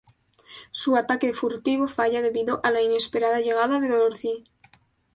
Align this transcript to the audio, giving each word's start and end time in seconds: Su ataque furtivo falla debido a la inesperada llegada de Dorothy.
Su 0.71 0.95
ataque 0.95 1.31
furtivo 1.31 1.87
falla 1.87 2.23
debido 2.23 2.59
a 2.63 2.71
la 2.71 2.81
inesperada 2.81 3.39
llegada 3.39 3.79
de 3.79 3.87
Dorothy. 3.87 4.45